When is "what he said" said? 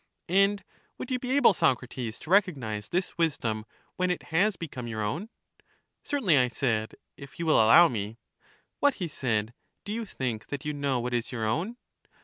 8.79-9.53